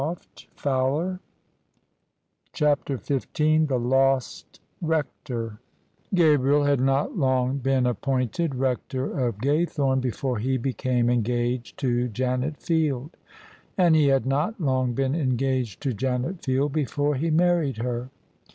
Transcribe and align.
[200] 0.57 1.19
CHAPTER 2.53 2.97
XV 2.97 3.67
THE 3.67 3.77
LOST 3.79 4.59
RECTOR 4.81 5.59
Gabriel 6.15 6.63
had 6.63 6.79
not 6.81 7.15
long 7.15 7.59
been 7.59 7.85
appointed 7.85 8.55
Rector 8.55 9.15
of 9.27 9.37
Gaythome 9.37 10.01
before 10.01 10.39
he 10.39 10.57
became 10.57 11.07
engaged 11.07 11.77
to 11.81 12.07
Janet 12.07 12.57
Field; 12.57 13.15
and 13.77 13.95
he 13.95 14.07
had 14.07 14.25
not 14.25 14.59
long 14.59 14.93
been 14.95 15.13
engaged 15.13 15.81
to 15.81 15.93
Janet 15.93 16.41
Field 16.43 16.73
before 16.73 17.13
he 17.13 17.29
married 17.29 17.77
her. 17.77 18.09